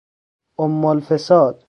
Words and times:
امالفساد 0.59 1.57